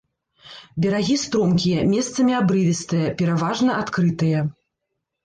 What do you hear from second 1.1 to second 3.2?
стромкія, месцамі абрывістыя,